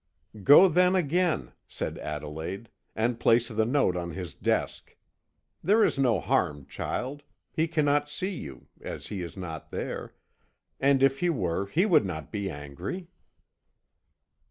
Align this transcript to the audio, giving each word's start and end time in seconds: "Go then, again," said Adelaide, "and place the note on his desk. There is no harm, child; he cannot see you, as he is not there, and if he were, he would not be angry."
"Go 0.41 0.67
then, 0.67 0.95
again," 0.95 1.51
said 1.67 1.99
Adelaide, 1.99 2.69
"and 2.95 3.19
place 3.19 3.49
the 3.49 3.67
note 3.67 3.95
on 3.95 4.09
his 4.09 4.33
desk. 4.33 4.97
There 5.63 5.83
is 5.83 5.99
no 5.99 6.19
harm, 6.19 6.65
child; 6.65 7.21
he 7.51 7.67
cannot 7.67 8.09
see 8.09 8.35
you, 8.35 8.65
as 8.81 9.05
he 9.13 9.21
is 9.21 9.37
not 9.37 9.69
there, 9.69 10.15
and 10.79 11.03
if 11.03 11.19
he 11.19 11.29
were, 11.29 11.67
he 11.67 11.85
would 11.85 12.03
not 12.03 12.31
be 12.31 12.49
angry." 12.49 13.09